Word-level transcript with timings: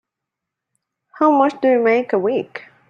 How 1.19 1.29
much 1.29 1.61
do 1.61 1.67
you 1.69 1.83
make 1.83 2.11
a 2.11 2.17
week? 2.17 2.63